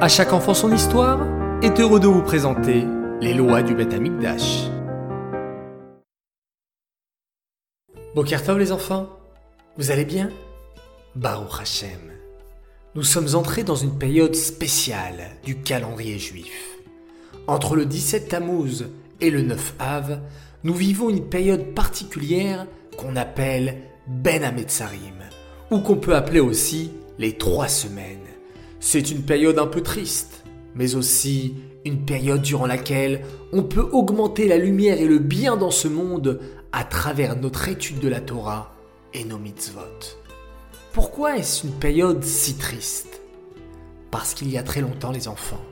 [0.00, 1.26] À chaque enfant son histoire
[1.60, 2.84] est heureux de vous présenter
[3.20, 4.68] les lois du Beth Amikdash.
[8.14, 9.08] Bokertov les enfants,
[9.76, 10.30] vous allez bien?
[11.16, 11.98] Baruch Hashem.
[12.94, 16.78] Nous sommes entrés dans une période spéciale du calendrier juif.
[17.48, 18.86] Entre le 17 Tammuz
[19.20, 20.20] et le 9 Av,
[20.62, 25.24] nous vivons une période particulière qu'on appelle Ben Ametzarim,
[25.72, 28.37] ou qu'on peut appeler aussi les trois semaines.
[28.80, 34.46] C'est une période un peu triste, mais aussi une période durant laquelle on peut augmenter
[34.46, 36.40] la lumière et le bien dans ce monde
[36.72, 38.74] à travers notre étude de la Torah
[39.14, 39.80] et nos mitzvot.
[40.92, 43.20] Pourquoi est-ce une période si triste?
[44.10, 45.64] Parce qu'il y a très longtemps les enfants,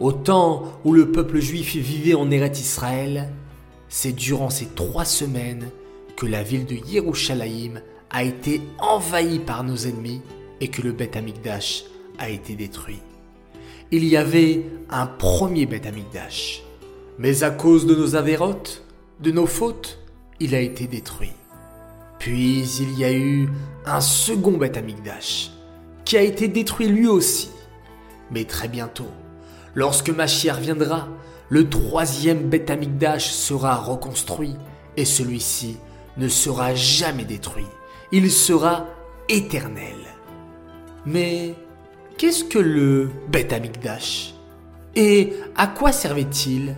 [0.00, 3.30] au temps où le peuple juif vivait en Eretz Israël,
[3.88, 5.70] c'est durant ces trois semaines
[6.16, 7.80] que la ville de Yerushalayim
[8.10, 10.22] a été envahie par nos ennemis
[10.60, 11.84] et que le Beth Amikdash
[12.28, 13.00] été détruit.
[13.90, 15.86] Il y avait un premier Beth
[17.18, 18.84] mais à cause de nos avérotes,
[19.20, 19.98] de nos fautes,
[20.40, 21.32] il a été détruit.
[22.18, 23.48] Puis il y a eu
[23.86, 24.78] un second Beth
[26.04, 27.50] qui a été détruit lui aussi.
[28.30, 29.08] Mais très bientôt,
[29.74, 31.08] lorsque Mashiach viendra,
[31.48, 32.70] le troisième Beth
[33.18, 34.56] sera reconstruit
[34.96, 35.76] et celui-ci
[36.16, 37.66] ne sera jamais détruit.
[38.12, 38.86] Il sera
[39.28, 39.96] éternel.
[41.06, 41.54] Mais
[42.18, 44.34] qu'est-ce que le Beth Amikdash
[44.96, 46.74] Et à quoi servait-il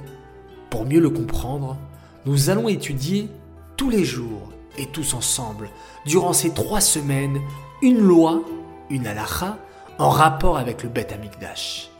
[0.69, 1.79] Pour mieux le comprendre,
[2.27, 3.29] nous allons étudier
[3.77, 5.71] tous les jours et tous ensemble,
[6.07, 7.41] durant ces trois semaines,
[7.83, 8.43] une loi,
[8.91, 9.57] une halakha,
[9.99, 11.91] en rapport avec le Beth Amikdash.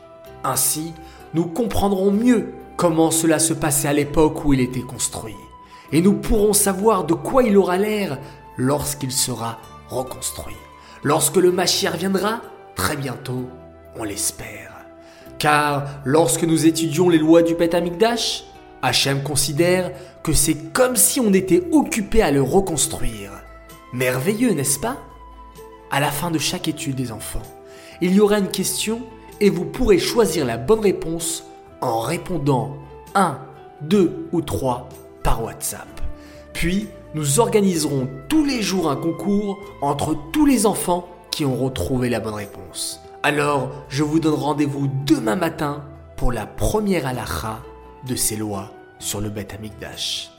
[0.43, 0.93] Ainsi,
[1.33, 5.35] nous comprendrons mieux comment cela se passait à l'époque où il était construit.
[5.91, 8.19] Et nous pourrons savoir de quoi il aura l'air
[8.57, 9.57] lorsqu'il sera
[9.89, 10.55] reconstruit.
[11.03, 12.41] Lorsque le Mashiach viendra,
[12.81, 13.47] très bientôt,
[13.95, 14.71] on l'espère.
[15.37, 18.43] Car lorsque nous étudions les lois du Beth Amikdash,
[18.81, 19.91] Hachem considère
[20.23, 23.29] que c'est comme si on était occupé à le reconstruire.
[23.93, 24.97] Merveilleux, n'est-ce pas?
[25.91, 27.43] À la fin de chaque étude des enfants,
[28.01, 29.01] il y aura une question
[29.39, 31.43] et vous pourrez choisir la bonne réponse
[31.81, 32.77] en répondant
[33.13, 33.37] 1,
[33.81, 34.89] 2 ou 3
[35.21, 36.01] par WhatsApp.
[36.51, 42.09] Puis, nous organiserons tous les jours un concours entre tous les enfants qui ont retrouvé
[42.09, 43.01] la bonne réponse.
[43.23, 45.83] Alors, je vous donne rendez-vous demain matin
[46.17, 47.61] pour la première halakha
[48.07, 50.31] de ces lois sur le Beth Amikdash.